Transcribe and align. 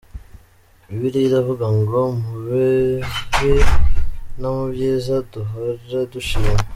Bibiliya 0.87 1.27
iravuga 1.29 1.65
ngo 1.79 1.99
“mu 2.21 2.31
bibi 2.45 3.55
no 4.39 4.49
mu 4.55 4.65
byiza 4.73 5.13
duhora 5.31 5.99
dushima. 6.13 6.53